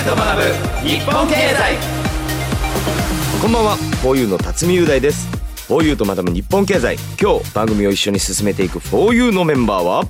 [0.00, 1.76] ーと学ぶ日本経済
[3.42, 5.26] こんばんは、フォーユーの辰巳雄大です。
[5.66, 6.96] フォーユーと学ぶ日本経済。
[7.20, 10.04] 今日番組を一緒に進めていくフォーユーのメンバーは？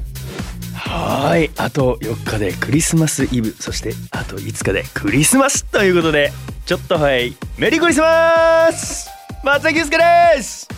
[0.74, 6.32] はいあと4日でクリスマスイブそしてあと5日でクリスマスということで
[6.66, 9.08] ちょっとはいメリークリスマス
[9.44, 10.68] 松崎祐介です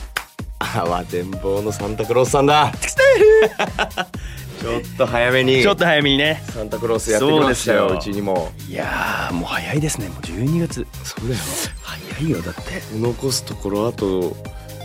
[0.59, 2.73] あわ展望のサンタクロースさんだ。
[4.63, 5.63] ちょっと早めに。
[5.63, 7.89] ちょっと早めにねサンタクロースやってきましたよ。
[7.89, 8.53] うちにも。
[8.69, 11.41] いやーもう早いですねもう12月そうだよ。
[11.83, 12.63] 早いよだって
[12.95, 14.37] 残すところあと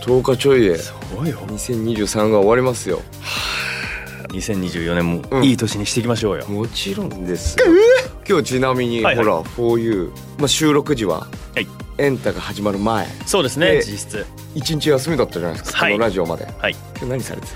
[0.02, 0.78] 10日ちょいで。
[0.78, 3.00] そうよ2023が終わりますよ。
[4.28, 7.64] 2024年もうんいい年にしていきましょうよ、もちろんですよ。
[8.28, 11.20] 今日ちなみに、はいはいほら、フォーユー、まあ収録時は。
[11.54, 11.66] はい
[12.00, 15.78] エンタが始まる前、そうですねで実質一日休みだったじゃないですか。
[15.78, 16.46] はいこのラジオまで。
[16.58, 17.52] はい今日何されてた？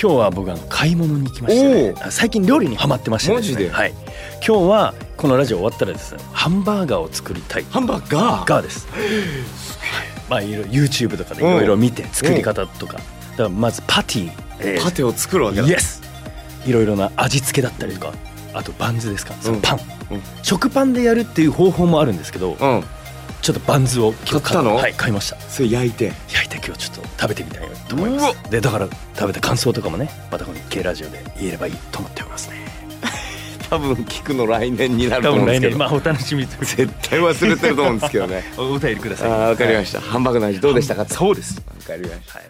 [0.00, 2.10] 今日は僕あの買い物に行きましたね。
[2.10, 3.36] 最近料理にハマってましてすね。
[3.36, 3.70] マジで？
[3.70, 3.92] はい。
[4.46, 7.64] 今日はこのラジオ終わったらですねハンバーガーを作りたい。
[7.70, 8.46] ハンバーガー？
[8.46, 8.86] ガーです。
[10.28, 12.94] まあいろいろ YouTube とかでいろいろ見て作り方とか。
[12.94, 15.66] だからまずパティ、えパテを作るわけだ。
[15.66, 16.02] イエス。
[16.66, 18.12] いろいろな味付けだったりとか、
[18.52, 19.34] あとバンズですか？
[19.40, 19.78] そのパン、
[20.10, 22.84] うん食パンでやるっていう方法もあるんですけど、うん。
[23.44, 24.76] ちょっとバンズを買ったの？
[24.76, 25.38] はい買いました。
[25.38, 26.12] それ焼いて？
[26.32, 28.50] 焼いて今日ちょっと食べてみたいと思います。
[28.50, 32.56] でだから食べた感想とかもね、またこの K ラジオで言えればいいと思っておりますね。
[33.68, 35.70] 多分聞くの来年になると思うんですけど。
[35.72, 38.44] 年まあお楽しみ絶対忘れてると思うんですけどね。
[38.56, 39.28] おお便りくだあさい。
[39.28, 40.00] ーわかりました。
[40.00, 41.02] ハンバーグの味どうでしたか。
[41.02, 41.60] わそうです。
[41.86, 42.38] かりました。
[42.38, 42.48] はい。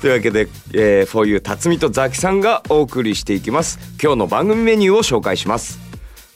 [0.00, 3.80] というわけで、えー、フォーユー辰巳とザキさんがお送りしていきます。
[4.00, 5.89] 今日の番組メニューを紹介します。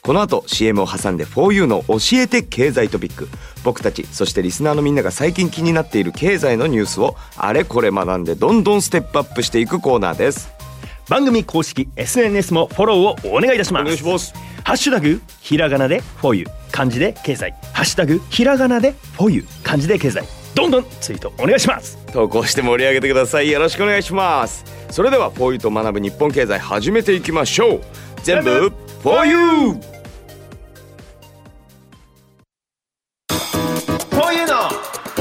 [0.05, 3.27] この後 CM を挟んで 4U の教えて経済トピック。
[3.63, 10.53] 僕たちそしてリスナーのみんなが最近気になっている経済のニュースをあれこれ学んでどんどんステップアップしていくコーナーです。
[11.09, 13.81] 番組公式 SNS もフォローをお願いいたします。
[13.81, 14.33] お願いします。
[14.63, 17.55] ハッシュタグひらがなで for you 漢字で経済。
[17.73, 20.23] ハッシュタグひらがなで for you 漢字で経済。
[20.53, 21.97] どんどんツイートお願いします。
[22.13, 23.49] 投稿して盛り上げてください。
[23.49, 24.65] よろしくお願いします。
[24.91, 27.81] それでは 4U と学ぶ日本経済始めていきましょう。
[28.21, 28.71] 全部
[29.03, 29.94] 4U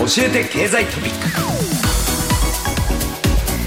[0.05, 1.11] 教えて経済トピッ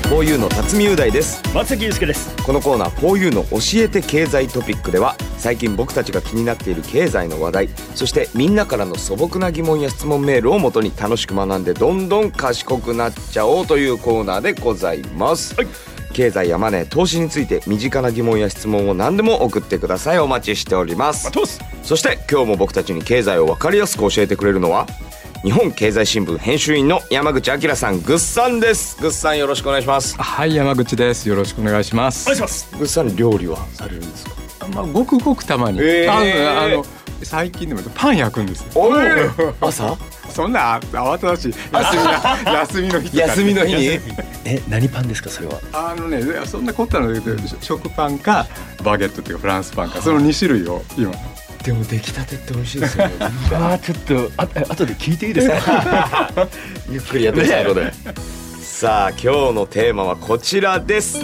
[0.08, 0.14] ク。
[0.14, 1.42] 4U の辰巳雄大です。
[1.52, 2.36] 松崎祐介です。
[2.44, 15.68] このコーナー 4U の教えて経済トピックでは最近僕たちが気になっている経済の話題そしてみんなからの素朴な疑問や質問メールをもとに楽しく学んでどんどん賢くなっちゃおうというコーナーでございます、はい。
[16.14, 20.20] 経済やマネー投資について身近な疑問や質問を何でも送ってください。
[20.20, 21.32] お待ちしております。
[21.82, 24.86] そして今日も僕たちに経済を分かりやすく教えてくれるのは
[25.48, 29.02] 日本経済新聞編集員の山口明さんぐっさんです。
[29.02, 30.22] ぐっさんよろしくお願いします。
[30.22, 31.30] はい山口です。
[31.30, 32.26] よろしくお願いします。
[32.30, 32.78] お願いします。
[32.78, 34.26] ぐっさん料理はされるんです
[34.60, 34.68] か？
[34.76, 36.12] まあごくごくたまに、えー。
[36.12, 36.86] あのあの
[37.24, 38.68] 最近でもパン焼くんですよ。
[38.76, 39.06] おい
[39.62, 39.96] 朝？
[40.30, 41.54] そんな慌ただしい。
[41.54, 43.86] 休みな休みの日休みの日に？
[44.44, 45.62] え何パンですかそれは？
[45.72, 47.22] あのねそんな凝ったので
[47.62, 48.46] 食パンか
[48.84, 51.14] バゲットっていうかフランスパンかその2種類を今
[51.68, 53.08] でも出来たてって美味しいですよ。
[53.10, 56.32] ね あーちょっとああ後で聞いていいですか？
[56.90, 57.66] ゆっくりやってください。
[57.66, 57.92] 後で
[58.62, 61.20] さあ今日のテーマはこちらです。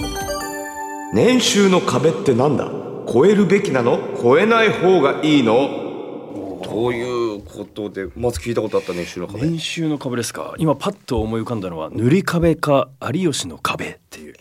[1.13, 2.69] 年収の壁ってなんだ？
[3.11, 3.99] 超えるべきなの？
[4.21, 6.59] 超えない方がいいの？
[6.63, 9.43] ということでまず聞いたことあった年収の壁。
[9.47, 10.55] 年収の壁ですか？
[10.57, 14.33] 今パッと思い浮かんだのは塗り壁か有吉の壁っていう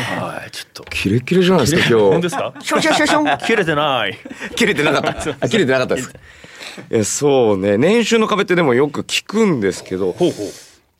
[0.00, 0.50] はい。
[0.50, 0.84] ちょっと。
[0.84, 1.94] キレッキレじゃないですか今日。
[1.94, 2.54] 本当ですか？
[2.60, 4.18] シュンシュンシュンシュン切れてない。
[4.56, 5.36] 切れてなかった。
[5.40, 6.14] あ切れてなかったです
[6.90, 7.76] えそうね。
[7.76, 10.46] 年収の壁ってでもよく聞くんですけどほうほう。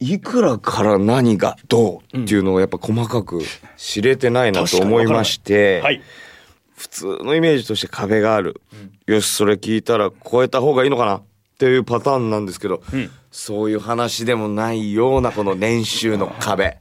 [0.00, 3.40] いくらから何がどうっていうのをやっぱ細かく
[3.76, 6.02] 知れてないなと思いまして、はい。
[6.76, 8.60] 普通のイメージとして壁がある、
[9.06, 11.22] よしそれ聞いたら超えた方がいいのかなっ
[11.56, 13.10] ていうパターンなんですけど、ん。
[13.30, 16.76] そういう話でもないようなこの年収の壁。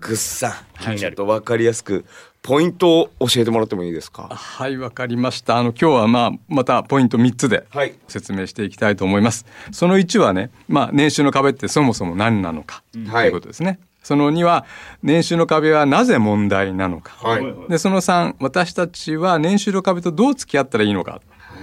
[0.00, 1.00] ぐっさん気になる。
[1.00, 2.04] ちょっと分かりやすく
[2.42, 4.28] ポイントを教えてもらってもいいですか？
[4.30, 5.58] はいわかりました。
[5.58, 7.94] あの今日はまあまたポイント3つではい。
[8.08, 14.64] 説明していきたいと思います、その1はねまあ年収の壁ってそもそも何なのかということですね、その2は
[15.02, 17.44] 年収の壁はなぜ問題なのか、はい。
[17.68, 21.20] でその3私たちは年収の壁とどう付き合ったらいいのか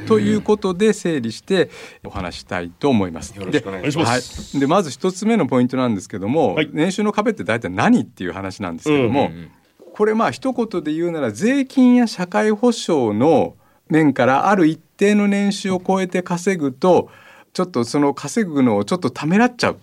[0.07, 1.69] ということで整理して
[2.03, 3.35] お話したいと思います。
[3.37, 4.53] よろしくお願いします。
[4.53, 6.69] はい、でまず一つ目のポイントなんですけども、はい。
[6.71, 9.51] 年収の壁って大体何っていう話なんですけども、うんうん。
[9.93, 13.55] これまあ一言で言うなら税金や社会保障の
[13.89, 17.09] 面からある一定の年収を超えて稼ぐと
[17.53, 19.77] ちょっとその稼ぐのをちょっとためらっちゃう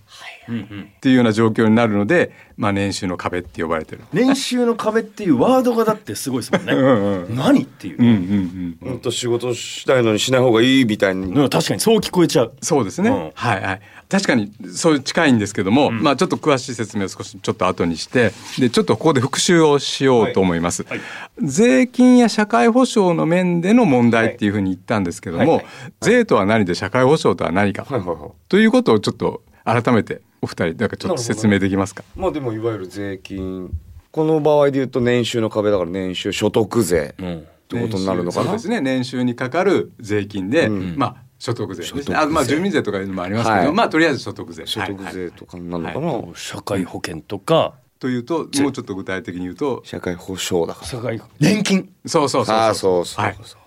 [0.51, 4.03] っていうような状況になるので、まあ、年収の壁って呼ばれてる。
[4.13, 6.73] 年収の壁っていうワードがだってすごいですもんね。
[6.75, 7.99] んうん何っていう。
[7.99, 11.33] うんうんうん本当仕事したいのにしない方がいいみたいに。
[11.33, 12.53] うん確かにそう聞こえちゃう。
[12.61, 13.31] そうですね、うん。
[13.35, 13.81] はいはい。
[14.09, 21.01] 確かにそう近いんですけども、まあちょっと詳しい説明を少しちょっと後にしてでちょっとここで復習をしようと思います、はい
[21.41, 25.49] 税金や社会保障の面での問題っていうふうに言ったんですけども、はい。
[25.51, 25.67] はい。
[26.03, 28.31] 税とは何で社会保障とは何か、はいはいはい。
[28.49, 32.05] ということをちょっと改めてお二人なんかちょっと説明できますか？
[32.17, 33.71] まあでもいわゆる税金。
[34.11, 37.15] この場合で言うと年収の壁だから年収所得税。
[37.19, 37.39] うん。
[37.39, 38.45] ってことになるのかな？
[38.45, 38.81] そうですね。
[38.81, 40.95] 年収にかかる税金で、うん。
[40.99, 41.83] まあ所得税。
[41.83, 42.23] ですね所得税。
[42.23, 43.73] あまあ住民税とかいうのもありますけど、はい。
[43.73, 44.67] まあとりあえず所得税。
[44.67, 45.05] 所得はい。
[45.05, 47.75] はい税とかになるのかな、社会保険とか。
[47.99, 50.87] というともうちょっと具体的に言うと社会保障だから。
[50.87, 52.75] 社会年金そうそうそうそう。
[52.75, 53.39] そうそうはい。
[53.43, 53.61] そう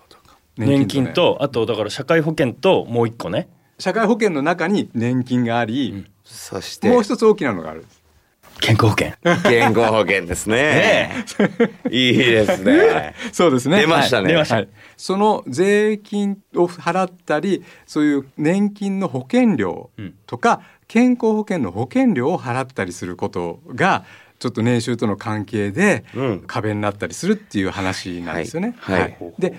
[0.58, 1.12] 年金ね。
[1.12, 6.88] とあとだから社会保険ともう一個ね社会保険の中に年金があり、そして。
[6.88, 8.06] もう一つ大きなのがあるんです。
[8.60, 9.12] 健康保険。
[9.42, 11.24] 健康保険ですね。
[11.90, 13.14] いいですね。
[13.32, 13.80] そうですね。
[13.80, 14.28] 出ましたね。
[14.28, 14.56] 出ました。
[14.56, 19.90] はい、その税金を払ったりそういう年金の保険料
[20.26, 24.04] とか、健康保険の保険料を払ったりすることが
[24.38, 26.44] ちょっと年収との関係でうん。
[26.46, 28.74] 壁になったりするっていう話なんですよね。
[28.78, 29.00] はい。
[29.00, 29.16] はい。
[29.38, 29.54] で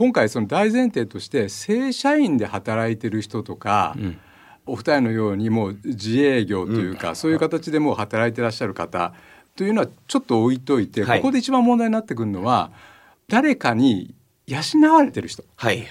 [0.00, 3.94] 今回その大前提として正社員で働いてる人とか、
[4.64, 9.12] お二人のようにもう自営業というか、そういう形でもう働いてらっしゃる方
[9.56, 11.18] というのはちょっと置いといて、はい。
[11.18, 12.70] ここで一番問題になってくるのは
[13.28, 14.14] 誰かに
[14.46, 14.58] 養
[14.90, 15.44] われてる人。
[15.54, 15.86] はい。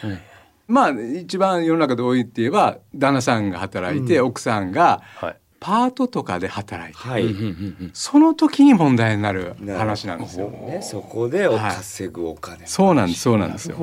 [0.67, 5.37] まあ一番世の中で多いって言えば旦那さんが働いて、奥さんがはい。
[5.59, 7.35] パートとかで働いて、はい、
[7.93, 10.49] その時に問題になる話なんですよ。
[10.49, 13.77] ね、そこでお稼ぐお金、そうなんですそうなんですよ。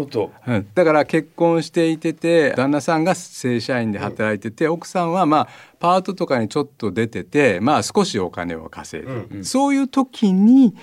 [0.46, 0.66] うん。
[0.74, 10.74] だから結婚していてて旦那さんが正社員で働いてて、奥さんはまあパートとかにちょっと出ててまあ少しお金を稼いでる、そういう時に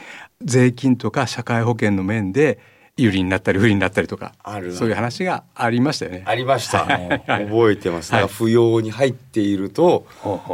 [0.41, 2.59] 税金とか社会保険の面で
[2.95, 6.23] 有利になったり不利になったりとかあるそういう話がありましたよね。
[6.27, 10.05] ありました、はい覚えてます、はい扶養に入っていると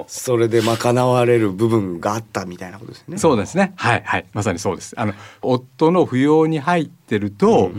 [0.07, 3.73] それで賄われる部分があったみたいなことですねそうですね。
[3.75, 4.25] はいはい。
[4.33, 4.93] まさにそうです。
[4.97, 7.71] あの夫の扶養に入ってると、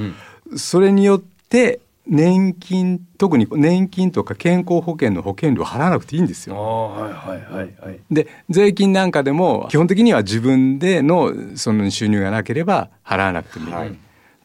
[0.56, 6.60] それによって年金特に年金とか健康保険の保険料を払わなくていいんですあよ。
[6.60, 8.00] あはいはいはいはい。
[8.10, 13.98] で税金なんかでも基本的には自分でのその収入がなければ払わなくてもいい、はい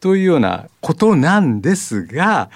[0.06, 2.52] というようなことなんですが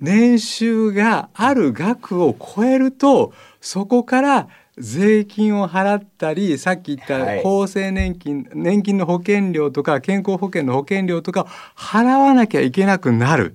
[0.00, 11.44] 年収がある額を超えるとそこから税金を払ったりさっき言ったはい厚生年金、年金の保険料とか健康保険の保険料とかを
[11.76, 13.54] 払わなきゃいけなくなる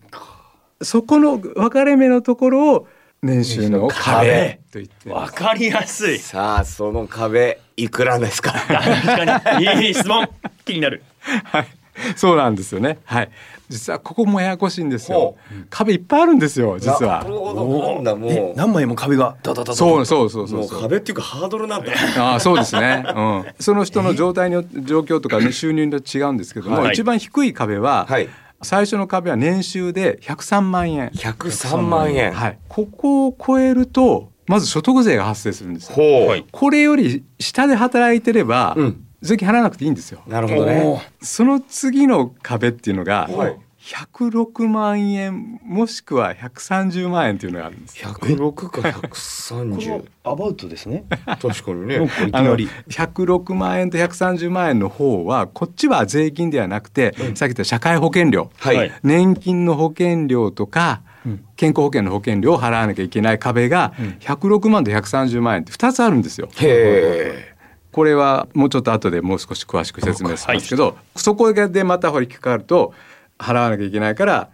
[0.81, 2.87] そこの分かれ目のところを
[3.21, 6.19] 年収の壁と言ってわかりやすい。
[6.19, 8.53] さあその壁いくらですか？
[8.53, 10.25] 確かにいい質問。
[10.63, 11.03] 気になる。
[11.51, 11.67] はい、
[12.15, 12.99] そうなんですよね。
[13.05, 13.29] はい、
[13.69, 15.17] 実はここもややこしいんですよ。
[15.17, 15.37] ほ。
[15.69, 17.33] 壁いっぱいあるんですよ、実なはる。
[17.33, 19.35] ほどなんだもえう何枚も壁が。
[19.73, 20.81] そうそうそうそう。
[20.81, 21.91] 壁っていうかハードルなんだ。
[22.17, 26.93] ああそうですね、うん、その人の状態によって状況とか、ね、 収入によって違うんですけども、はい。
[26.93, 28.29] 一番低い壁は、はい。
[28.61, 32.33] 最初の壁は年収で103万円、103万円。
[32.33, 35.95] はい、ここを超えるとまず所得税が発生するんですよ。
[35.95, 40.21] ほう、はいこれより下で働いてれば、うん税金払わなくていいんですよ。
[40.27, 41.11] なるほどね。
[41.21, 43.57] その次の壁っていうのが、はい。
[43.81, 47.99] 106万円もしくは130万円っていうのがあるんです。
[48.01, 48.09] よ。
[48.09, 51.05] 106かこの130アバウトですね。
[51.25, 52.09] 確かにね。
[52.33, 52.67] あのなり。
[52.89, 58.91] 106万円と130万円の方はこっちは税金ではなくて、さっき言った社会保険料、はい、はい。
[59.03, 61.01] 年金の保険料とか、
[61.55, 66.49] 健康保険の保険料を払わなきゃいけない壁が106万と130万円って2つあるんですよ。
[66.61, 67.48] へ
[67.91, 72.93] これはもうちょっと後でもう少し詳しく説明しますけど、そこでまたほら引っかかると
[73.37, 74.49] 払わなきゃいけないから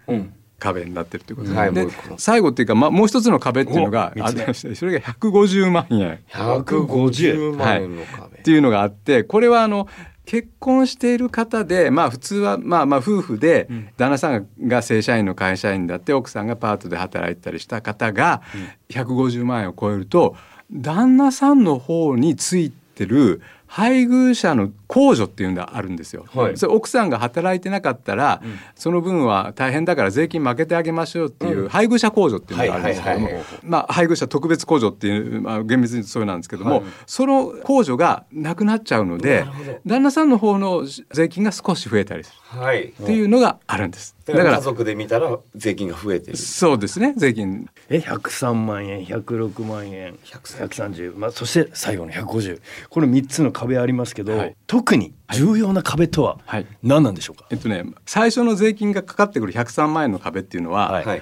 [0.59, 2.17] 壁になってるということで,、う一個。
[2.17, 5.99] 最後っていうか、まあ、もう一つの壁っていうのがありましてそれが150万円。
[6.01, 9.87] え150万円の壁、っていうのがあってこれはあの
[10.25, 18.41] 結婚している方でまあ普通はまあまあ夫婦で旦那さんが正社員の会社員だって奥さんがパートで働いてたりした方が
[18.89, 20.35] 150万円を超えると
[20.71, 26.25] 旦那さんの方についてる配偶者の控除っていうのがあるんですよ。
[26.33, 26.57] はい。
[26.57, 28.41] それ奥さんが働いてなかったら、
[28.75, 39.45] その分は大変だから税金負けてあげましょうっていう配偶者控除っていうのがあるんですけども、はいはいはいまあ配偶者特別控除っていう、まあ、厳密にそうなんですけども、その控除がなくなっちゃうので
[39.85, 42.89] 旦那さんの方の税金が少し増えたりするはい。
[42.89, 44.15] っていうのがあるんです。
[44.25, 46.37] だから家族で見たら税金が増えてる。
[46.37, 47.69] そうですね税金。
[47.89, 54.55] え103万円106万円130まあそして最後の150これ3つの壁ありますけど、はい。
[54.65, 56.65] 特に重要な壁とははい。
[56.81, 61.05] 何なんでしょうか、えっとね最初の税金がかかってくる103万円の壁っていうのは、はい。
[61.05, 61.21] はい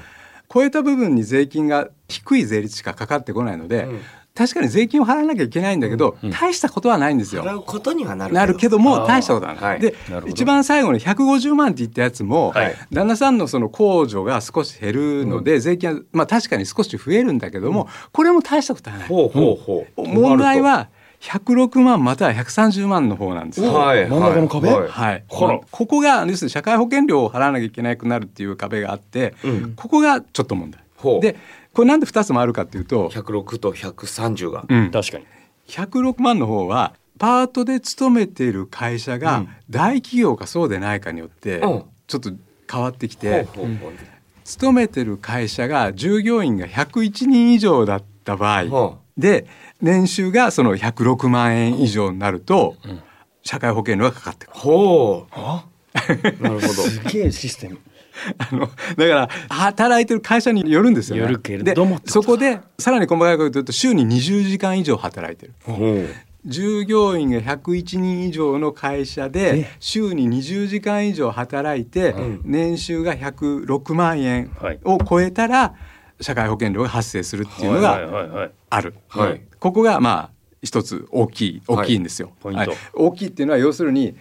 [0.53, 3.87] 超えた部分に税金が低い税率しかかかってこないので、
[4.35, 7.43] 確かに税金を払わなきゃいけないんだけど、大したことはないんですよ。
[7.43, 9.63] 払うことにはなるなるけども大したことはない。
[9.63, 12.75] はいで一番最後の150万って言ったやつも、はい。
[12.91, 19.07] 旦那さんのその控除が少し減るので、税金はまあ確かに少し増えるんだけども、これも大したことはない。
[19.07, 20.07] ほうほうほう。
[20.07, 20.89] 問題は
[21.21, 23.71] 106万または130万の方なんですよ。
[23.71, 24.69] はい真ん中の壁？
[24.71, 24.89] はい。
[24.89, 29.35] はい、ここが要するに社会保険料を払わなきゃいけなくなるっていう壁があって、
[29.75, 30.81] ここがちょっと問題。
[31.21, 31.37] で
[31.73, 34.65] これなんで2つもあるかっていうと、106と130が。
[34.67, 34.91] うん。
[34.91, 35.25] 確かに。
[35.67, 41.83] 106万の方はパートで勤めている会社が大企業かそうでないかによってうん。
[42.07, 42.31] ちょっと
[42.71, 43.91] 変わってきほてうほうほう。
[44.43, 49.45] 勤めてる会社が従業員が101人以上だった場合はで
[49.81, 52.75] 年収がその106万円以上になると
[53.41, 54.59] 社会保険料がかかってくる。
[54.59, 55.37] ほう。
[56.43, 56.67] なるほど。
[56.67, 57.79] すげえシステム
[58.37, 61.21] あのだから働いてる会社によるんですよね。
[61.23, 65.53] よるけれどもそこでさらに細かいこと言うと週に20時間以上働いてる。
[66.45, 69.71] 従業員が101人以上の会社でえ？
[69.79, 72.41] 週に20時間以上働いてん。
[72.43, 74.79] 年収が106万円はい。
[74.83, 75.73] を超えたら
[76.19, 78.51] 社会保険料が発生するっていうのはいがはいはい。
[78.69, 78.93] ある。
[79.07, 79.41] はい。
[79.59, 80.29] ここがまあ
[80.61, 82.31] 一つ大きい大きいんですよ。
[82.41, 82.71] ポイント。
[82.71, 82.79] はい。
[82.93, 84.15] 大きいっていうのは要するに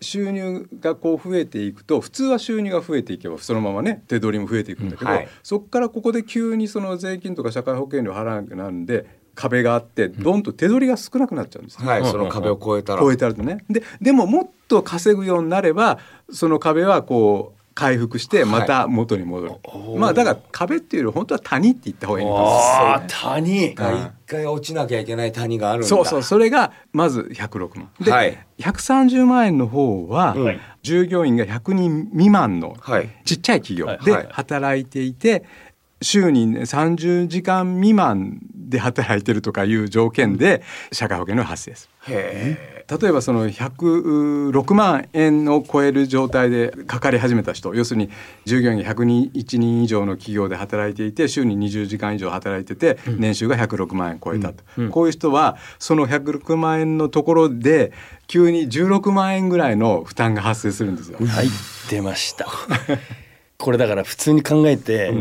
[0.00, 5.28] 収入がこう増えていくと普通は収入が増えていけばそのままね手取りも増えていくんだけど、うんはい。
[5.42, 11.86] そこからここで急にその税金とか社会保険料払わなくなるんで壁があってどんと手取りが少なくなっちゃうんですね。
[11.88, 13.02] はいその壁を越えたら。
[13.02, 13.64] 超えたらとね。
[13.70, 15.98] ででももっと稼ぐようになれば
[16.30, 19.52] その壁はこう回復してまた元に戻る、
[19.96, 23.00] まあだから壁っていうより本当は谷って言った方がいいんですああ
[23.32, 23.66] 谷。
[23.66, 23.74] 一
[24.26, 25.86] 回落ちなきゃいけない谷があるんだ。
[25.86, 27.88] そうそうそれがまず106万。
[28.00, 28.36] で、はい。
[28.58, 30.60] 130万円の方は、うん。
[30.82, 33.08] 従業員が100人未満のはい。
[33.24, 34.04] ちっちゃい企業はい。
[34.04, 34.28] ではい。
[34.28, 35.44] 働いていて、
[36.02, 41.88] 週に、ね、30時間未満で働いてるとかいう条件で社会保険料が発生す。
[42.08, 42.14] る。
[42.14, 48.08] へ例えばその106万円を超える状態でかかり始めた人要するに
[48.46, 57.92] 従業員が101人以上の企業で働いていて週に20時間以上働いてて年収が106万円超えたと、こういう人はその106万円のところで
[58.26, 61.18] 急に16万円ぐらいの負担が発生するんですよ。
[61.18, 61.48] はい
[61.90, 62.46] 出ました。
[63.56, 65.12] これだから普通に考えて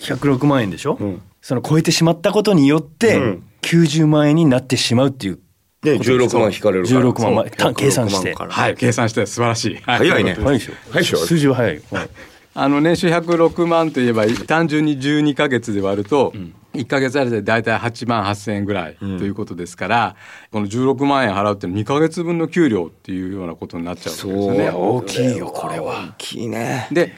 [0.00, 3.44] 106万円でしょ、んその超えてしまったことによってうん。
[3.62, 5.38] 90万円になってしまうっていう
[5.80, 7.00] で16万引かれるから。
[7.00, 7.34] 16万。
[7.36, 7.50] まそう。
[7.52, 8.34] 単計算して。
[8.34, 8.50] 106万から。
[8.50, 9.74] はい、計算して素晴らしい。
[9.76, 10.34] は早いね。
[10.34, 10.72] 早いでしょ。
[10.90, 11.18] 早いでしょ。
[11.18, 12.08] 数字は早い、はい。
[12.54, 16.32] あの年収106万といえば単純に12ヶ月で割ると
[16.74, 20.16] 1ヶ月あたりで大体8万8,000円ぐらいということですから、
[20.50, 24.70] この16万円払うって2ヶ月分の給料っていうようなことになっちゃうわけですよね。
[24.70, 26.08] 大きいよこれは。
[26.08, 26.88] 大きいね。
[26.90, 27.14] で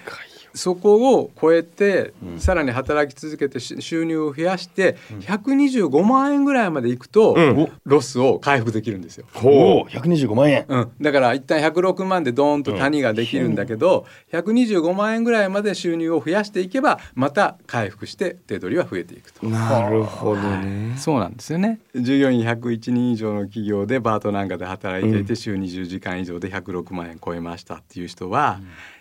[0.58, 7.68] そこを超えて、さらに働き続けてし収入を増やして125万円ぐらいまでいくと、ん。
[7.84, 9.26] ロスを回復できるんですよ。
[9.42, 10.66] おお125万円。
[10.68, 19.46] うん、だから一旦106万でドーンと谷ができるんだけど、125万円ぐらいまで収入を増やしていけばまた回復して手取りは増えていくと。
[19.46, 20.94] なるほどね。
[20.98, 21.78] そうなんですよね。
[21.94, 28.60] 従業員101人以上の企業でバートなんかで働いていて、週20時間以上で106万円超えましたっていう人は、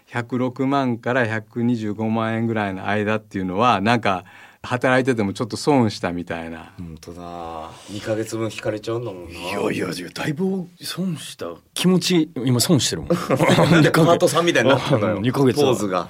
[0.09, 4.23] 106万から125万円ぐらいの間っていうのはなんか
[4.63, 7.69] 働いててもちょっと損したみたいな、本当だ。
[7.91, 9.31] 2ヶ月分引かれちゃうんだもんな。
[9.31, 13.09] いやいやいやだいぶ損した気持ち今損してるもん。
[13.15, 15.71] パートさんみたいになったのよ2ヶ月は。
[15.71, 16.09] ポーズが。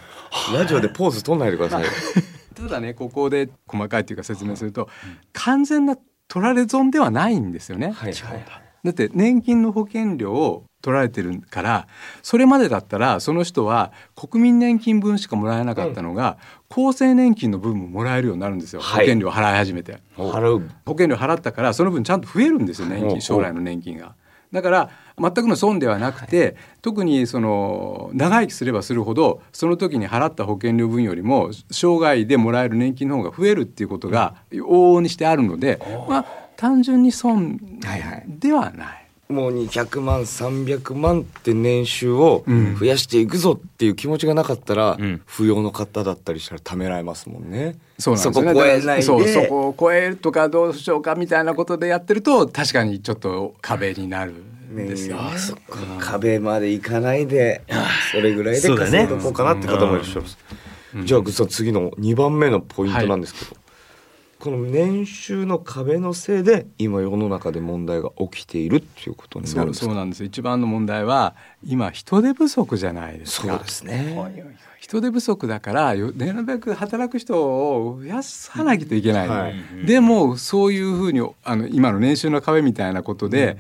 [0.54, 1.84] ラジオでポーズ取んないでください。
[1.84, 1.90] よ
[2.56, 4.90] ただねここで細かいというか説明すると、
[5.34, 5.96] 完全な
[6.28, 7.92] 取られ損ではないんですよね。
[7.92, 8.46] はいはい。
[8.84, 11.88] だって年金の保険料を取られてるから
[12.22, 16.38] それまでだったらその人は国民年金分しかもらえなかったのが、
[16.70, 19.06] 厚生年金の分ももらえるようになるんですよ、はい。
[19.06, 20.00] 保険料払い始めて。
[20.16, 24.16] 保険料払ったからその分ちゃんと増えるんですよ年金将来の年金が。
[24.52, 38.26] だから全くの損ではなくて、特にその長生きすればするほどその時に払った保険料分よりも生涯でもらえる年金の方が増えるっていうことが往々にしてあるので、まあ単純に損はいはい。
[38.28, 39.07] ではない。
[39.30, 42.46] もう200万300万って年収を
[42.80, 45.22] 増やしていくぞっていう気持ちがなかったら、ん。
[45.28, 47.78] 扶養の方だったりしたら貯められますもんね。
[48.00, 48.46] そうなんですよ。
[48.46, 48.54] ね。
[48.54, 49.02] こ超えないで。
[49.04, 55.18] そうそこを超えるとかどうしようかみたいなことでやってると確かにちょっと壁になるんですよ。
[55.18, 55.32] ね。
[55.32, 55.78] ねそっか。
[56.00, 57.64] 壁まで行かないで
[58.12, 60.38] それぐらいで稼いどこうかなって方もいらっしゃいます。
[61.04, 63.62] じゃあグッさん次の2番目のポイントなんですけど、
[64.40, 69.86] この年収の壁のせいで今世の中で問題が起きているっていうことになるんですか？
[69.88, 70.24] そうなんです。
[70.24, 73.48] 一番の問題は今人手不足じゃないですか。
[73.48, 74.56] そうですね。
[74.80, 79.86] 人手不足だからよなるべく働く人を増やさなきゃいけない、はい。
[79.86, 83.58] でもそういうふうにあの今の年収の壁みたいなことで、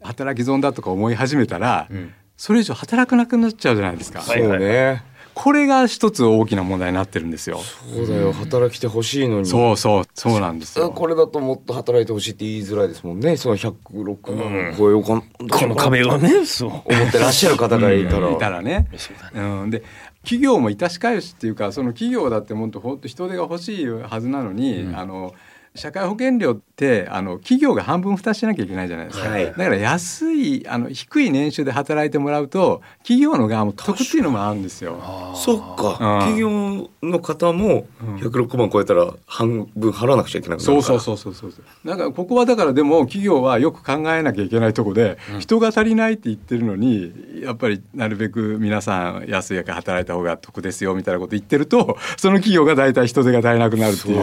[0.00, 2.14] 働き損だとか思い始めたら、ん。
[2.36, 5.02] それ以上働かなくなっちゃうじゃないですか、はいそうね。
[5.34, 7.60] これが一つ大きな問題になってるんですよ。
[7.94, 9.46] そうだよ働きてほしいのに。
[9.46, 10.90] そうそうそうなんですよ。
[10.90, 13.36] これだともっと働いてほしいって言いづらいですもんね。
[13.36, 18.30] その106万超えようかな、この壁をねそう思ってらっしゃる方がいたら。
[18.30, 18.88] いたらね。
[18.96, 19.82] そうん、で
[20.22, 25.34] 企業も致し返しっていうかその企業だってもっとほんと人手が欲しいはずなのに、あの
[25.74, 29.46] 社会保険料ってあの企業が半分負担しなきゃいけないじゃないですか、はい。
[29.46, 35.00] だから安いあの低い年収で働いてもらうと企業の側も得っていうのもあるんですよ。
[35.36, 37.86] そっか、企業の方も
[38.18, 40.82] 106万超えたら半分払わなくちゃいけなくなるから。
[40.82, 47.12] そうそうそうそうそうだからここはだからでも企業はよく考えなきゃいけないとこで、人が足りないって言ってるのに
[47.42, 54.20] やっぱりなるべく皆さん安いやから働いた方が得ですよみたいなこと言ってるとその企業が大体人手が足りなくなるっていう。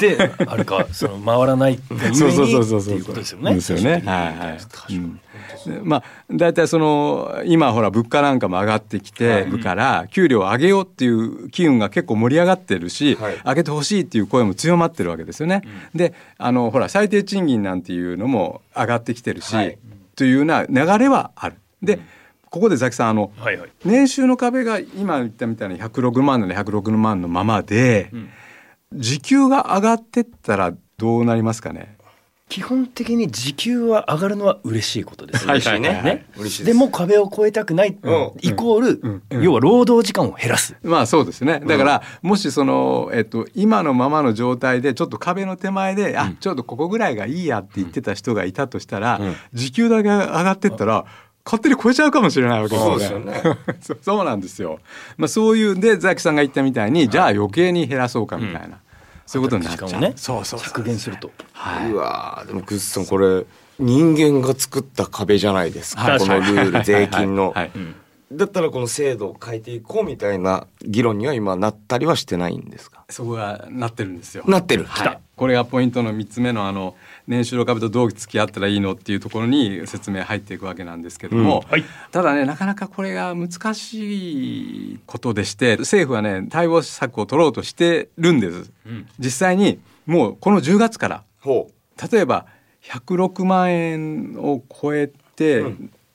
[0.00, 3.54] であるかその回らないっていうことですよね。
[3.54, 3.90] ですよね。
[3.92, 4.58] はいは
[4.90, 4.96] い。
[4.96, 5.20] うん
[5.66, 15.62] でまあ大体その今ほら物価なんかも上がってきてるから給料を上げようっていう機運が結構盛り上がってるし、はい上げてほしいっていう声も強まってるわけですよね。
[15.94, 19.78] であのほら最低賃金なんていうのも上がってきてるし、はい
[20.14, 21.56] というような流れはある。
[21.82, 22.00] で
[22.50, 23.70] ここでザキさんあの、はいはい。
[23.82, 28.10] 年収の壁が今言ったみたいに106万なら106万のままで、
[28.94, 31.96] 時給が上がってったらどうなりますかね？
[32.48, 35.46] 基本的に時給は上がるのは嬉しいことです。
[35.46, 35.96] はい嬉しいねはい。
[35.96, 36.26] はいね。
[36.36, 36.64] 嬉しいです。
[36.66, 38.32] でも壁を越えたくない、うん。
[38.42, 39.22] イコール、うん。
[39.30, 39.42] うん。
[39.42, 40.76] 要は労働時間を減らす。
[40.82, 41.62] まあそうですね。
[41.66, 49.18] だから、もしその、えっと、今のままの状態でちょっと壁の手前で、あちょっとここぐらいがいいやって言ってた人がいたとしたら、
[49.54, 51.06] 時給だけ上がってったら、
[51.44, 53.42] 勝手に超えちゃうかもしれないわけですよね。
[53.80, 54.78] そう そうなんですよ。
[55.16, 58.78] まあそういうでザキさんが言ったみたいに、じゃあ余計に減らそうかみたいな、
[59.26, 60.00] そういうことになっちゃう。
[60.00, 61.30] ねそうそう削減すると。
[61.52, 61.90] はい。
[61.90, 63.44] うわーでもグッズさんこれ
[63.78, 66.18] 人間が作った壁じゃないですか、はい。
[66.18, 67.70] このルール税金の、はい。
[68.34, 73.04] だったらこの制度を変えていこうみたいな議論には今なったりはしてないんですか？
[73.10, 74.44] そこがなってるんですよ。
[74.46, 76.94] なってる、はい、これがポイントの3つ目のあの
[77.26, 81.70] 年収の壁とどう付き合ったらいいのっていうところに説明入っていくわけなんですけども、うん。
[81.70, 81.84] はい。
[82.10, 88.70] ただねなかなかこれが難しいことでして政府はね対応策を取ろうとしてるんです、
[89.18, 91.70] 実際にもうこの10月からほ
[92.12, 92.46] 例えば
[92.82, 95.64] 106万円を超えて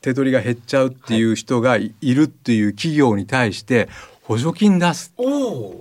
[0.02, 3.88] 手取りが減っちゃうっていう人がいるっていう企業に対して
[4.24, 5.14] 補助金出す。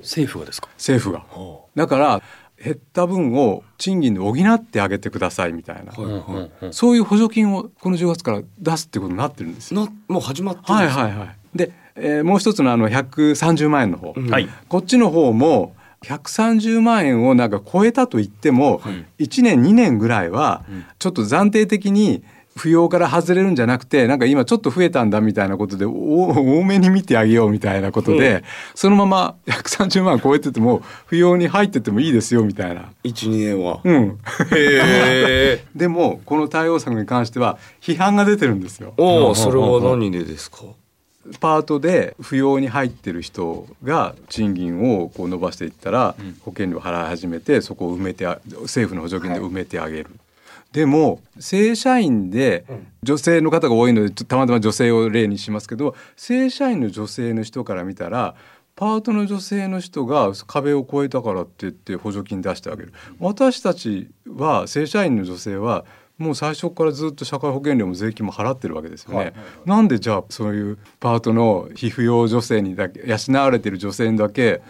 [0.03, 0.69] 政府がですか？
[0.77, 1.25] 政府が。
[1.75, 2.23] だから
[2.67, 9.85] 減った分を賃金で補ってあげてくださいみたいな、はいはそういう補助金をこの10月から出すってことになってるんですよ。
[9.85, 11.03] なもう始まってるんですか？
[11.03, 11.37] はいはいはい。
[11.55, 14.29] で、えーもう一つのあの130万円の方、うん。
[14.29, 14.49] はい。
[14.69, 18.81] こっちの方も130万円をなんか超えたと言っても、
[19.19, 20.65] 1年2年ぐらいは
[20.99, 22.25] ちょっと暫定的に
[22.57, 25.91] 扶養から外れるんじゃなくてなんか今ちょっと増えたんだみたいなことでお
[26.31, 32.91] 多めに見てあげようみたいなことで、そのまま130万超えてても扶養に入っててもいいですよみたいな。
[33.05, 34.19] 12年は、うん、
[35.77, 38.95] でもこの対応策に関しては批判が出てるんですよ。
[38.97, 40.59] おおそれは何でですか？
[41.41, 50.07] パートで扶養に入ってる人が賃金をこう伸ばしていったら保険料払い始めてそこを埋めてあ政府の補助金で埋めてあげる。
[50.73, 52.67] でも正社員で
[53.03, 58.35] 女性の方が多いのでたまたま女性を例にしますけど正社員の女性の人から見たら
[58.75, 62.93] パートの女性の人が壁を越えたからって言って補助金出してあげる。
[63.19, 65.87] 私たちは正社員の女性は
[66.19, 69.33] もう最初からずっと社会保険料も税金も払ってるわけですよね。
[69.65, 74.63] なんでじゃあそういうパートの被扶養女性にだけ養われてる女性にだけ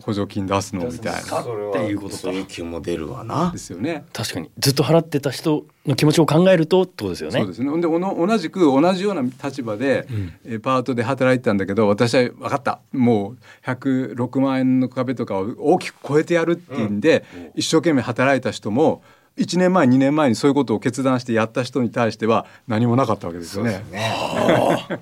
[0.00, 0.86] 補助金出すの？
[0.90, 1.40] みたいな。
[1.40, 3.50] っていうことかそういう気も出るわな。
[3.50, 4.04] ですよね。
[4.12, 4.50] 確かに。
[4.58, 7.38] ずっと払ってた人の気持ちを考えるとってことですよね。
[7.40, 7.80] そうですね。
[7.80, 10.06] でおの同じく同じような立場で、
[10.44, 12.80] えーパートで働いてたんだけど私は分かった。
[12.92, 13.36] もう
[13.66, 19.02] 106万円の壁とかを大きく超えてやるっていうんで、一生懸命働いた人も
[19.38, 23.82] 1年前2年前にそういうことを決断してやった人に対しては何もなかったわけですよね。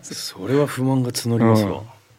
[0.02, 1.78] そ れは不満が募りますわ、うん。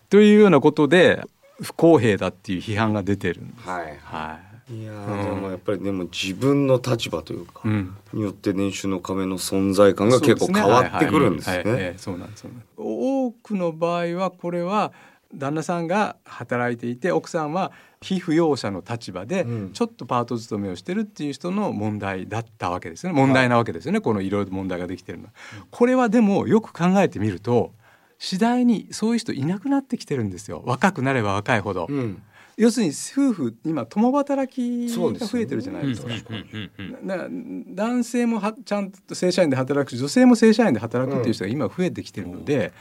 [0.09, 1.23] というようなことで
[1.61, 3.69] 不公平だっていう批判が出てるんです。
[3.69, 4.39] はいは
[4.71, 7.67] いやーでもやっぱりでも自分の立場というか、い。
[7.67, 7.97] うん。
[8.13, 11.63] によって年収の壁の存在感が結構変わってくるんですね。
[11.65, 12.41] えそうなんです。
[12.43, 14.93] そうなんです多くの場合はこれは
[15.33, 25.31] 旦那さんが働いていて奥さんは被扶養者の立場でうんちょっとパート勤めをしてるっていう人の問題だったわけですよね問題なわけですよね、このいろいろ問題ができてるのは。
[25.69, 27.73] これはでもよく考えてみると
[28.19, 31.87] 次第にそういう人いなくなってきてるんですよ若くなれば若いほど。
[31.89, 32.21] うん
[32.57, 36.07] 要するに夫婦今共働きが増えてるじゃないですか。
[36.07, 42.73] うんうんだから男性もはちゃんと正社員で働くし女性も正社員で働くっていう人が今増えてきてるので、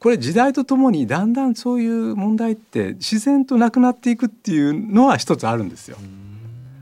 [0.00, 5.96] これ時代とともにだんだんそういう問題って自然となくなっていくっていうのは一つあるんですよ。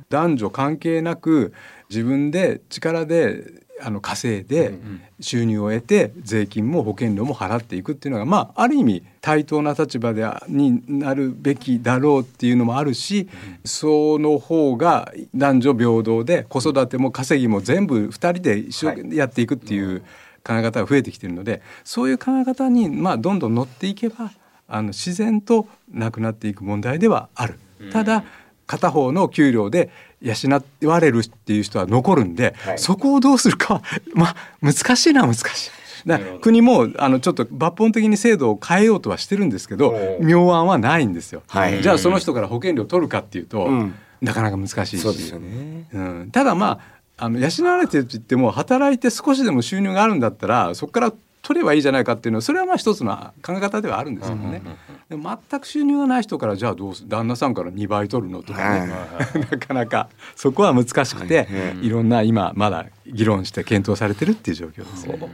[0.09, 1.53] 男女関係なく
[1.91, 4.75] 自分で力であの稼いで
[5.21, 13.29] 収入を得て税金も保険料も払っていくっていうのがまあある意味対等な立場でになるべきだろうっていうのもあるし、
[13.65, 20.01] その方が男女平等で子育ても稼ぎも全部2人で一生懸命やっていくっていう
[20.45, 24.33] 考え方が増えてきてるのでそういう考え方にまあどんどん乗っていけば
[24.69, 27.59] あの自然となくなっていく問題ではある。
[27.93, 28.25] ただ
[28.67, 29.91] 片方の給料で
[30.23, 32.79] 養われるっていう人は残るんで、はい。
[32.79, 33.83] そこをどうするかは
[34.15, 35.71] まあ難しいな難しい。
[36.07, 41.43] だ国もあのちょっと抜本的に制度を変えようとはしてるんですけど妙案はないんですよ。
[41.49, 41.83] はい。
[41.83, 43.95] じゃあその人から保険料取るかっていうと、うん。
[44.21, 44.99] なかなか難しいし。
[44.99, 45.87] そうですよね。
[45.93, 46.81] うん、ただま
[47.19, 54.63] ああの養われてると言っても働いて少しでも収入があるんだったらそこから取ればいいじゃないかっていうのはそれはまあ一つの考え方ではあるんですけどね、
[55.09, 58.93] でも全く収入がない人からじゃあどうす旦那さんから2倍取るのとかね、
[59.51, 61.45] なかなかそこは難しくて、は
[61.83, 61.87] い。
[61.87, 65.19] いろんな今まだ議論して検討されてるっていう状況ですね。
[65.19, 65.31] はい。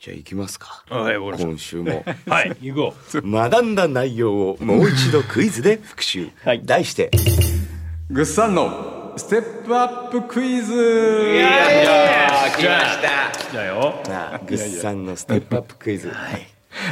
[0.00, 0.84] じゃあ行きますか。
[0.88, 2.04] はい今週も。
[2.26, 3.20] はい行こう。
[3.30, 6.30] 学んだ内容をもう一度クイズで復習。
[6.44, 6.62] はい。
[6.64, 7.10] 題して。
[8.10, 10.72] ぐっさんのステップアップクイズ。
[10.72, 10.76] い
[11.38, 13.54] やー来ました。
[13.54, 14.02] だよ。
[14.08, 16.08] なあグッさんのステップアップクイズ。
[16.08, 16.46] はい。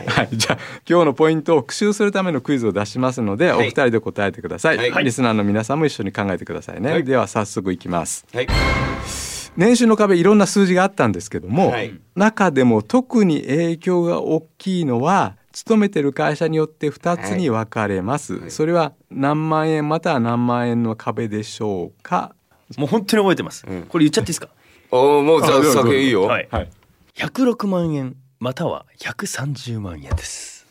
[0.07, 3.51] はい、じゃあ今日のポイントを復習するためのクイズを出しますので、い。
[3.53, 5.05] お二人で答えてください、はい。
[5.05, 7.05] リスナーの皆さんも一緒に考えてくださいね、はい。
[7.05, 8.27] では早速いきます。
[8.35, 8.47] はい。
[9.57, 18.51] 年収の壁いろんな数字があったんですけども、はい中でも特に影響が大きいのは勤めてる会社によって2つに分かれます、はい。
[18.51, 22.35] それは何万円または何万円の壁でしょうか？
[22.77, 23.83] もう本当に覚えてます、うん。
[23.83, 24.49] これ言っちゃっていいですか？
[24.93, 26.23] おーもうさあどうぞ酒いいよ。
[26.23, 26.49] はい。
[26.51, 26.69] はい。
[27.17, 30.67] 106万円または130万円です。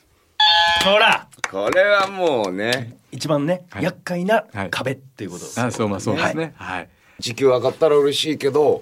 [0.84, 1.28] ほら！
[1.52, 2.98] これはもうね。
[3.12, 3.84] 一番ね、はい。
[3.84, 4.70] 厄介なはい。
[4.70, 6.54] 壁っていうことです、あそうまあそうですね。
[6.56, 6.90] はい、
[7.20, 8.82] 時給上がったら嬉しいけど、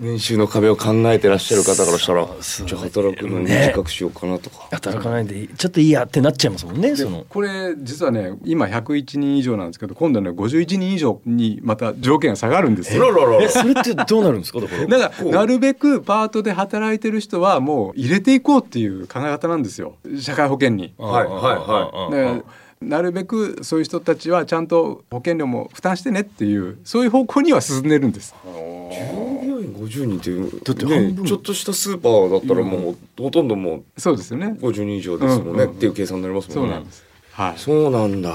[0.00, 2.26] 年収の壁を考えてらっしゃる方からしたら、
[2.66, 3.68] じゃあ働くのにね。
[3.74, 4.68] 短くしようかなとか。
[4.70, 7.26] 働かないでいいちょっといいやってなっちゃいますもんねその。
[7.28, 13.40] これ実はね今101人以上なんですけど今度ね51人以上にまた条件が下がるんですよ。
[13.42, 14.60] えそれってどうなるんですか？
[14.60, 19.96] だからだからなるべくパートで働いてる人はもう入れていこうっていう考え方なんですよ。
[20.20, 20.94] 社会保険に。
[20.96, 22.42] はいはいはい
[22.80, 28.36] なるべくそういう人たちはちゃんと保険料も負担してねっていうそういう方向には進んでるんです。
[29.88, 31.26] 従業員50人っていうだってね半分。
[31.26, 34.56] ちょっとしたスーパーだったらもうほとんどもそうですよね。
[34.60, 34.70] う。
[34.70, 35.76] 50人以上ですもんね、うんうんうん。
[35.76, 36.72] っていう計算になりますもんね。
[36.72, 37.04] そうなんです。
[37.32, 37.58] はい。
[37.58, 38.30] そうなんだ、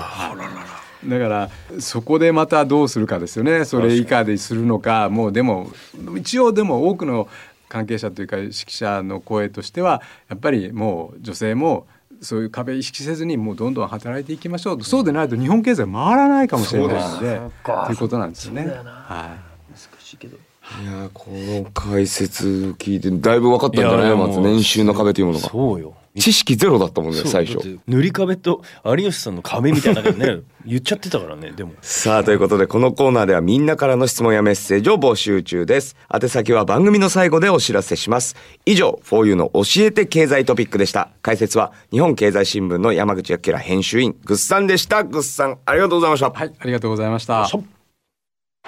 [1.05, 3.65] だからそこでまたどうするかですよね。
[3.65, 5.09] それ以下でするのか。
[5.09, 5.71] もうでも
[6.17, 7.27] 一応でも多くの
[7.67, 11.87] 関係者というか指揮者の声としてはやっぱりもう女性も
[12.21, 14.77] そういう壁意識せずにもうどんどん働いていきましょう。
[14.77, 17.41] と、そうでないと日本経済回らないかもしれないので。
[17.65, 18.67] ということなんですよね。
[18.67, 19.35] は
[19.69, 20.37] 難しいけど
[20.81, 25.49] いやーこの解説聞いてだいぶ分かったんじゃないまず年収の壁というものが。
[25.49, 25.93] そうよ。
[26.19, 27.79] 知識ゼロだったもんね最初。
[27.87, 31.73] 塗り壁と有吉さんの壁みたいなのね 言っちゃってたからねでも。
[31.81, 35.95] さあということでこのコーナーではみんなからの質問やメッセージを募集中です。
[36.13, 38.35] 宛先は番組の最後でお知らせします。
[38.65, 41.09] 以上 4U の教えて経済トピックでした。
[41.21, 45.03] 解説は日本経済新聞の山口明編集員ぐっさんでした。
[45.03, 47.49] ぐっさんありがとうございました、い、はい、ありがとうございました。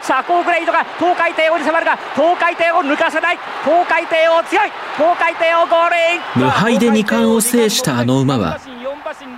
[0.01, 3.39] さあコーグレイドが東海帝王に迫るが東海帝王抜かせない。
[3.63, 4.71] 東海帝王強い。
[4.97, 6.43] 東海帝王ゴールイン。
[6.43, 8.59] 無敗で二冠を制したあの馬は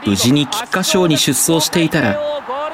[0.06, 2.20] 無事に菊花賞に出走していたら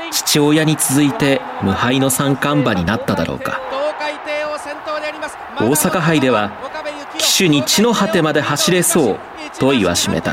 [0.10, 3.62] 父親に続いて無敗の三冠馬になっただろうか。
[5.60, 6.52] 大阪杯では
[7.20, 9.20] 騎手に地の果てまで走れそう
[9.60, 10.32] と言わしめた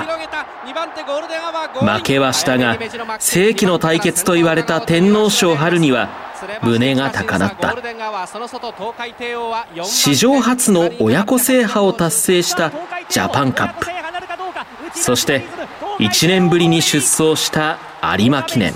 [1.79, 2.79] 負けはしたが
[3.19, 6.09] 世紀の対決と言われた天皇賞春には
[6.63, 7.77] 胸が高鳴った。
[9.85, 12.73] 史上初の親子制覇を達成した
[13.09, 13.87] ジャパンカップ。
[14.99, 15.45] そして
[15.99, 17.79] 1年ぶりに出走した
[18.19, 18.75] 有馬記念。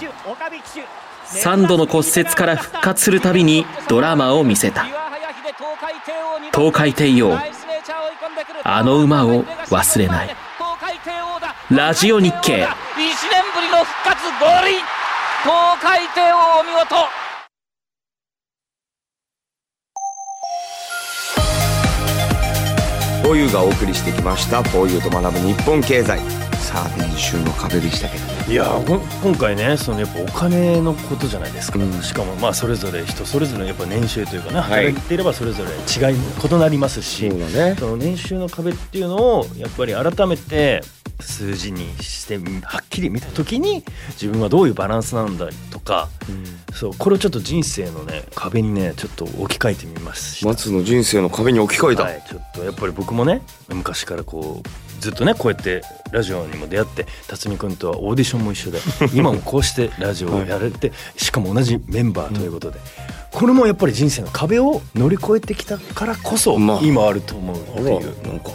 [1.26, 4.86] 3度の骨折から復活するたびにドラマを見せた。
[6.52, 7.38] 東海帝王
[8.62, 10.36] あの馬を忘れない。
[11.70, 12.68] ラジオ日経。
[14.44, 14.78] の復活ゴールイン
[15.42, 16.94] 東海帝王お見事。
[23.22, 26.20] フォーユーがお送りしてきました「フォーユーと学ぶ日本経済」
[26.60, 28.66] さあ年収の壁でしたけどいや
[29.22, 32.02] 今回ねそのやっぱお金のことじゃないですか、うん。
[32.02, 34.92] しかもまあそれぞれ人それぞれやっぱ年収というかねはい。
[34.92, 37.76] 働いていればそれぞれ違い異なりますし、そうだね。
[37.78, 40.82] その年収の壁っていうのをやっぱり改めて
[41.20, 46.08] 数字にしてはっきり見た時に自分はどういうバランスなんだとか、
[46.72, 50.46] そうこれをちょっと人生のね壁にねちょっと置き換えてみました。
[50.46, 58.78] 松の人生の壁に置き換えた、はい、ちょっとやっぱり僕もね昔からこうずっとねこうやってラジオにも出会って辰巳君とはオーディションも一緒で
[59.14, 62.78] 今もこうしてラジオをやられて、しかも同じメンバーということで、
[63.30, 68.26] これもやっぱり人生の壁を乗り越えてきたからこそまあ今あると思うっていう。
[68.26, 68.50] なんか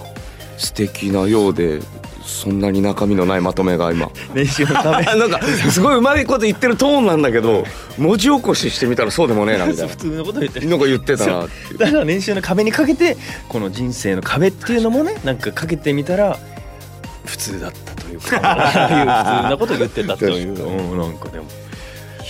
[0.58, 1.80] 素敵なようで
[2.30, 4.10] そんなに中身のないまとめが今。
[4.34, 7.66] 年収の壁 なんかすごいうまいこと言ってるトーンなんだけど
[7.98, 10.66] 文字起こししてみたらそうでもねえなみたい 普通のこと言ってる。
[10.68, 11.78] ななんか言ってたなって。
[11.78, 13.18] だから年収の壁にかけて
[13.50, 16.38] この人生の壁っていうのもねなんかかけてみたら
[17.26, 18.40] 普通だったというか。
[19.42, 21.46] 普通なこと言ってたという、うん、なんかでも。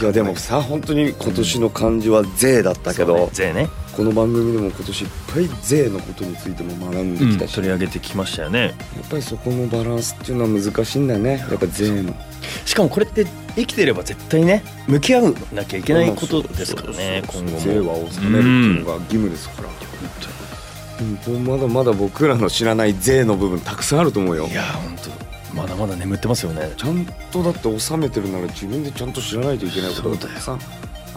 [0.02, 3.30] いやでもさ本当に今年の漢字は「税」だったけど、そうね。
[3.34, 8.68] 税ねこの番組でも今年いっぱい税のことについても学んできたし、取り上げてきましたよね。
[8.68, 8.70] や
[9.06, 11.40] っぱりそこのバランスっていうのは難しいんだね。
[11.40, 12.16] やっぱ税の。
[12.64, 13.26] しかもこれって
[13.58, 17.60] 生きてれば絶対ね向き合うなきゃいけないことですからね今後も。
[17.60, 19.70] 税は納めるっていうのが義務ですから、
[21.28, 24.48] うん、まだまだ僕らの知らない税の部分たくさんあると思うよ。
[24.48, 24.96] いや本
[25.52, 26.72] 当まだまだ眠ってますよね。
[26.78, 30.60] ちゃんとだって納めてるなら自分でちゃんと知らないといけないことがたくさん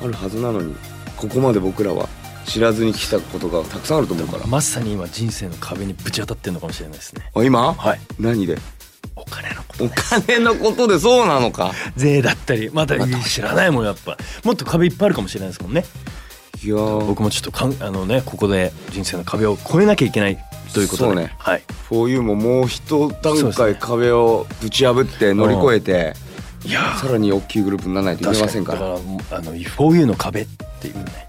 [0.03, 0.75] あるはずなのに
[1.17, 2.09] ここまで僕らは
[2.45, 4.47] 知らずに来たことがたくさんあると思うから。
[4.47, 7.31] まさに今人生の壁にぶち当たってるのかもしれないですね。
[7.35, 7.73] あ今？
[7.73, 8.01] はい。
[8.19, 8.59] 何で？
[9.15, 11.73] お金のことお金のことでそうなのか。
[11.97, 14.17] 税だったりまだ知らないもんやっぱ。
[14.45, 15.85] もっと壁いっぱいあるかもしれないですもんね。
[16.65, 17.07] いやー。
[17.07, 20.39] 僕もちょっとかんあのねここで人生の壁を越えなきゃいけない
[20.73, 21.11] ということで。
[21.11, 21.35] そうね。
[21.39, 21.63] はい。
[21.91, 26.15] 4U ももう一段階壁をぶち破って乗り越えて、
[26.67, 30.47] いやーさらに大きいグループにならないといけませんからからあの 4U の壁
[30.89, 31.29] っていうね。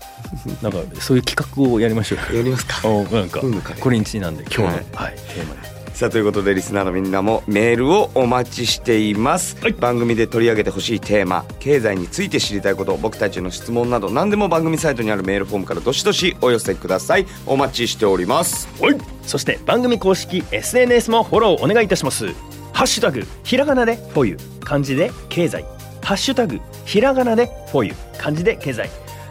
[0.61, 2.87] なんかそういう企画をやりましょうかやりますか。
[2.87, 5.73] おなんか 4U の壁これにちなんで今日の、ははいいテーマに。
[5.93, 9.73] さあということでリスナーのみんなもメールをお待ちしています、はい。
[9.73, 17.27] 番組で取り上げてほしいテーマ経済について知りたいこと僕たちの質問など何でも番組サイトにあるメールフォームからどしどしお寄せください。
[17.45, 18.67] お待ちしております。
[18.81, 18.97] はい。
[19.21, 22.25] そして番組公式 SNS もフォローお願いいたします。
[22.73, 25.63] ハッシュタグひらがなで FOYU 漢字で経済。
[26.01, 28.89] ハッシュタグひらがなで FOYU 漢字で経済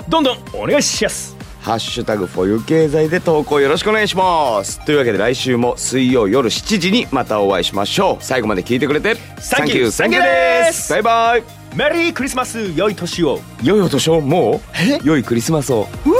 [0.08, 1.36] どんどんお願いします。
[1.60, 4.84] ハッシュタグふぉゆ経済で投稿よろしくお願いします。
[4.84, 8.24] というわけで来週も水曜夜7時にまたお会いしましょう。
[8.24, 10.28] 最後まで聞いてくれてサンキューサンキューで
[10.66, 10.88] です。
[10.88, 11.42] すバイバイ。
[11.76, 13.40] メリークリスマス良い年を。
[13.62, 14.60] 良いお年をもう？
[14.76, 14.98] え？
[15.04, 15.86] 良いクリスマスを。
[16.04, 16.08] う？
[16.08, 16.12] っ